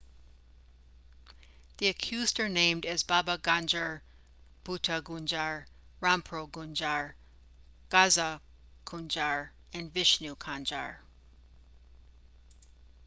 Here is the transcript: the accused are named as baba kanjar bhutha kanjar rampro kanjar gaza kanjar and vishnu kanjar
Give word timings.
the 1.77 1.87
accused 1.87 2.39
are 2.39 2.49
named 2.49 2.87
as 2.87 3.03
baba 3.03 3.37
kanjar 3.37 4.01
bhutha 4.63 4.99
kanjar 4.99 5.67
rampro 6.01 6.49
kanjar 6.49 7.13
gaza 7.89 8.41
kanjar 8.83 9.51
and 9.73 9.93
vishnu 9.93 10.35
kanjar 10.35 11.01